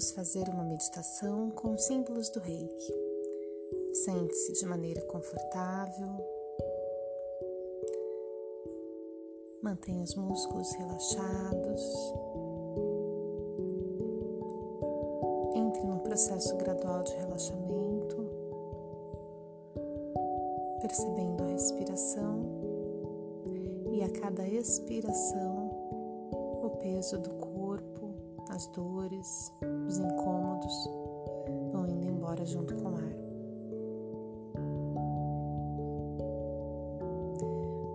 [0.00, 2.94] Vamos fazer uma meditação com os símbolos do reiki.
[3.92, 6.08] Sente-se de maneira confortável.
[9.60, 12.14] Mantenha os músculos relaxados.
[15.54, 18.26] Entre num processo gradual de relaxamento,
[20.80, 22.40] percebendo a respiração
[23.92, 25.68] e a cada expiração
[26.62, 27.49] o peso do corpo,
[28.50, 29.52] as dores,
[29.86, 30.90] os incômodos
[31.72, 33.20] vão indo embora junto com o ar.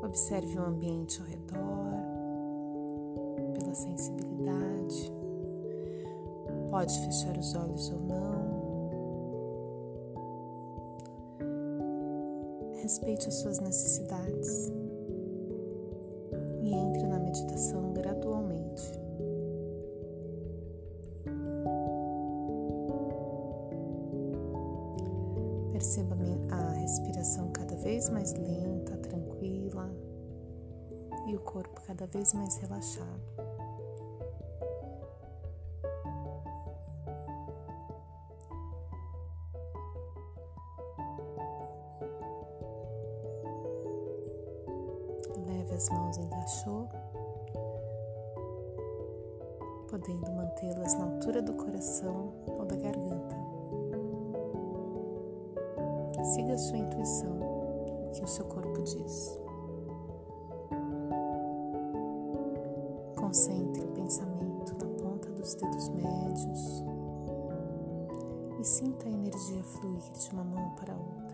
[0.03, 1.91] Observe o ambiente ao redor,
[3.53, 5.13] pela sensibilidade.
[6.69, 8.55] Pode fechar os olhos ou não.
[12.81, 14.71] Respeite as suas necessidades
[16.61, 18.54] e entre na meditação gradualmente.
[26.51, 29.91] A respiração cada vez mais lenta, tranquila
[31.27, 33.21] e o corpo cada vez mais relaxado.
[45.47, 46.89] Leve as mãos em cachorro,
[49.89, 53.54] podendo mantê-las na altura do coração ou da garganta.
[56.33, 59.39] Siga a sua intuição, o que o seu corpo diz.
[63.15, 66.83] Concentre o pensamento na ponta dos dedos médios
[68.59, 71.25] e sinta a energia fluir de uma mão para a outra.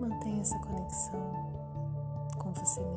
[0.00, 1.20] Mantenha essa conexão
[2.38, 2.91] com você mesmo.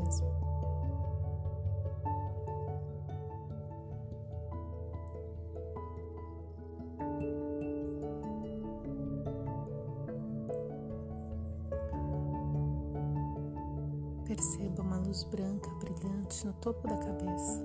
[15.16, 17.64] Luz branca brilhante no topo da cabeça.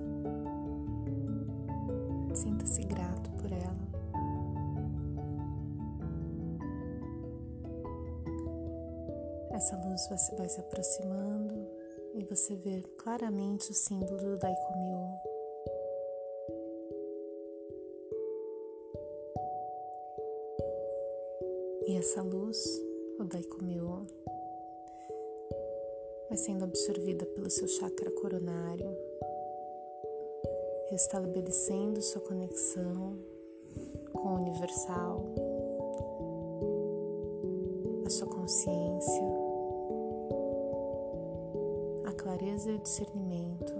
[2.33, 3.75] Sinta-se grato por ela.
[9.51, 10.07] Essa luz
[10.37, 11.67] vai se aproximando
[12.13, 15.19] e você vê claramente o símbolo do Daikomyo.
[21.85, 22.57] E essa luz,
[23.19, 24.07] o Daikomyo,
[26.31, 28.89] vai sendo absorvida pelo seu chakra coronário,
[30.89, 33.17] restabelecendo sua conexão
[34.13, 35.25] com o universal,
[38.05, 39.23] a sua consciência,
[42.05, 43.73] a clareza e o discernimento.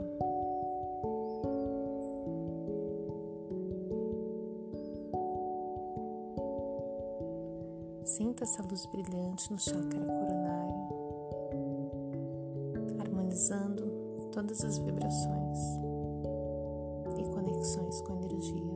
[8.03, 10.40] Sinta essa luz brilhante no chakra coronário
[13.31, 13.83] harmonizando
[14.33, 15.59] todas as vibrações
[17.17, 18.75] e conexões com a energia.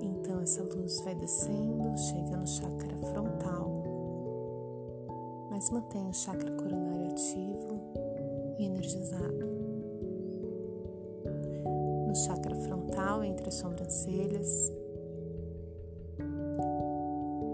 [0.00, 3.70] Então essa luz vai descendo, chega no chakra frontal,
[5.50, 7.80] mas mantém o chakra coronário ativo
[8.58, 9.44] e energizado.
[12.06, 14.72] No chakra frontal, entre as sobrancelhas,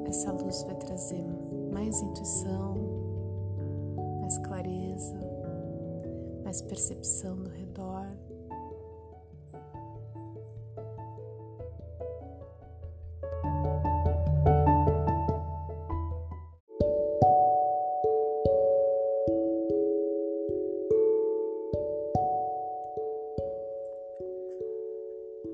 [0.06, 1.24] essa luz vai trazer
[1.72, 2.74] mais intuição,
[4.20, 5.18] mais clareza,
[6.44, 8.06] mais percepção do redor.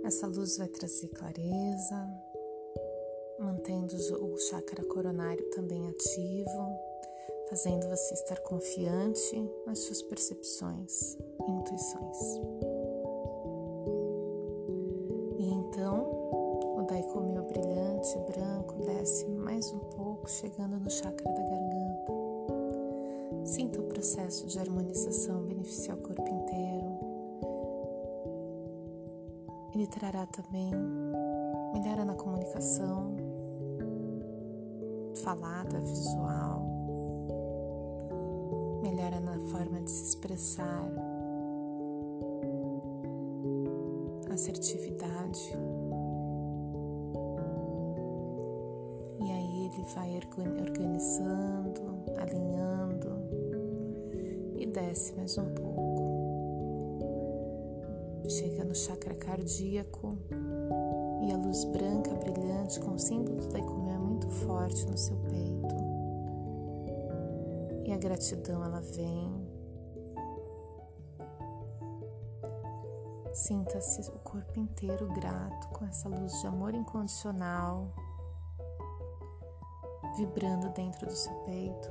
[0.05, 2.09] Essa luz vai trazer clareza,
[3.39, 3.95] mantendo
[4.25, 6.79] o chakra coronário também ativo,
[7.49, 11.17] fazendo você estar confiante nas suas percepções
[11.47, 12.19] e intuições.
[15.39, 16.01] E então,
[16.79, 22.13] o Daikomyo brilhante branco desce mais um pouco, chegando no chakra da garganta.
[23.45, 27.17] Sinta o processo de harmonização beneficiar o corpo inteiro.
[29.75, 30.73] Ele trará também
[31.75, 33.15] melhora na comunicação,
[35.27, 36.63] falada, visual,
[38.81, 40.89] melhora na forma de se expressar,
[44.31, 45.51] assertividade.
[49.19, 50.17] E aí ele vai
[50.61, 53.09] organizando, alinhando
[54.57, 56.07] e desce mais um pouco.
[58.29, 60.17] Chega no chakra cardíaco
[61.23, 65.17] e a luz branca brilhante com o símbolo da Daikumi é muito forte no seu
[65.19, 65.75] peito.
[67.85, 69.47] E a gratidão ela vem.
[73.33, 77.93] Sinta-se o corpo inteiro grato com essa luz de amor incondicional
[80.17, 81.91] vibrando dentro do seu peito.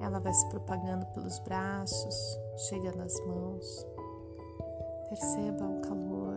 [0.00, 3.86] Ela vai se propagando pelos braços, chega nas mãos.
[5.08, 6.27] Perceba o calor,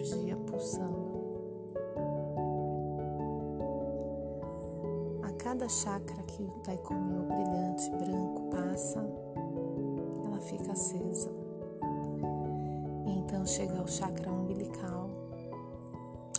[0.00, 1.10] energia pulsando.
[5.22, 9.00] A cada chakra que o Taikomyo brilhante branco passa,
[10.24, 11.30] ela fica acesa.
[13.06, 15.10] E então chega ao chakra umbilical,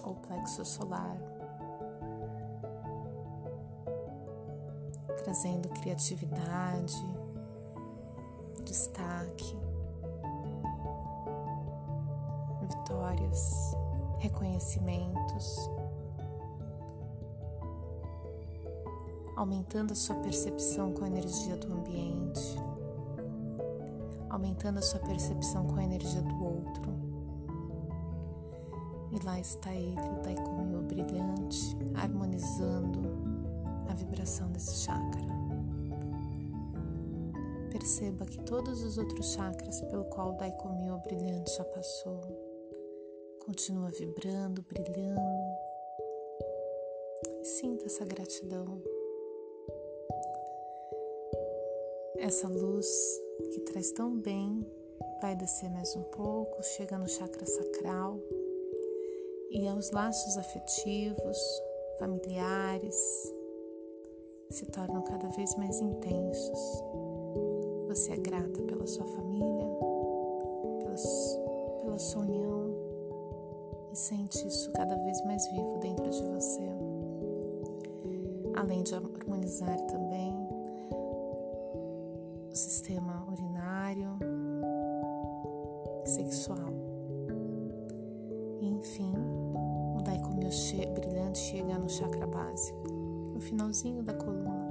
[0.03, 1.17] ou plexo solar,
[5.23, 7.05] trazendo criatividade,
[8.65, 9.55] destaque,
[13.01, 13.75] vitórias,
[14.19, 15.57] reconhecimentos,
[19.35, 22.55] aumentando a sua percepção com a energia do ambiente,
[24.29, 26.91] aumentando a sua percepção com a energia do outro.
[29.11, 33.01] E lá está ele, o Daikomiô brilhante, harmonizando
[33.89, 35.21] a vibração desse chakra.
[37.71, 42.50] Perceba que todos os outros chakras pelo qual o Daikomiô brilhante já passou
[43.45, 45.19] continua vibrando, brilhando.
[47.43, 48.81] Sinta essa gratidão.
[52.17, 52.87] Essa luz
[53.51, 54.59] que traz tão bem
[55.21, 58.19] vai descer mais um pouco, chega no chakra sacral
[59.49, 61.37] e aos laços afetivos,
[61.97, 62.95] familiares,
[64.51, 66.83] se tornam cada vez mais intensos.
[67.87, 69.67] Você é grata pela sua família,
[70.79, 70.95] pela,
[71.81, 72.60] pela sua união
[73.91, 76.69] e sente isso cada vez mais vivo dentro de você.
[78.55, 80.33] Além de harmonizar também
[82.49, 84.17] o sistema urinário,
[86.05, 86.71] sexual.
[88.61, 89.13] enfim,
[90.51, 92.83] che brilhante chega no chakra básico,
[93.33, 94.67] no finalzinho da coluna.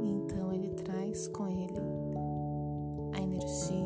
[0.00, 1.80] E então ele traz com ele
[3.12, 3.85] a energia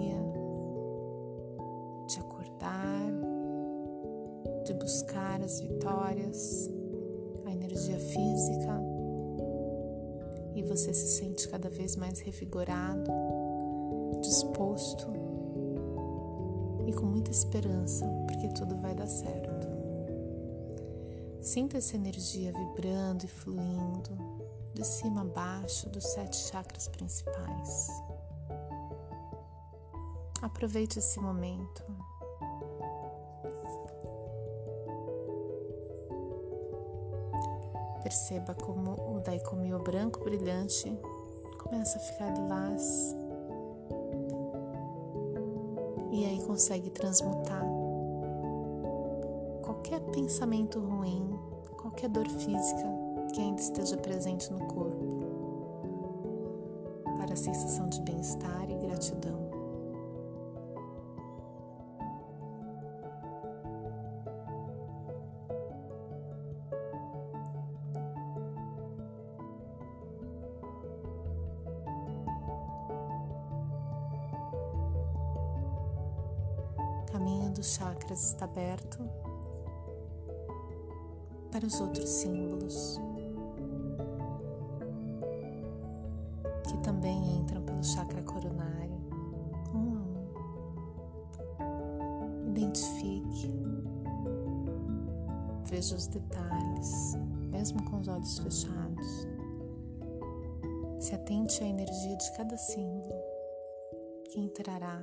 [4.91, 6.69] buscar as vitórias,
[7.47, 8.81] a energia física,
[10.53, 13.09] e você se sente cada vez mais revigorado,
[14.21, 15.07] disposto
[16.89, 19.69] e com muita esperança, porque tudo vai dar certo.
[21.41, 24.11] Sinta essa energia vibrando e fluindo
[24.75, 27.89] de cima a baixo dos sete chakras principais.
[30.43, 31.85] Aproveite esse momento.
[38.11, 40.93] Perceba como o Daikomyo branco brilhante
[41.63, 43.17] começa a ficar lilás
[46.11, 47.65] e aí consegue transmutar
[49.63, 51.39] qualquer pensamento ruim,
[51.81, 52.89] qualquer dor física
[53.33, 55.21] que ainda esteja presente no corpo,
[57.17, 59.50] para a sensação de bem-estar e gratidão.
[77.11, 78.99] Caminho dos chakras está aberto
[81.51, 83.01] para os outros símbolos
[86.69, 89.01] que também entram pelo chakra coronário,
[89.75, 90.03] um a
[91.65, 92.51] um.
[92.51, 93.53] Identifique,
[95.65, 97.17] veja os detalhes,
[97.51, 99.27] mesmo com os olhos fechados.
[101.01, 103.15] Se atente à energia de cada símbolo
[104.31, 105.03] que entrará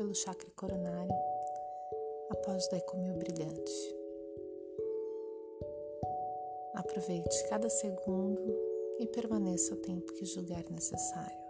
[0.00, 1.14] pelo chakra coronário
[2.30, 3.94] após o decúmio brilhante.
[6.72, 8.40] Aproveite cada segundo
[8.98, 11.49] e permaneça o tempo que julgar necessário.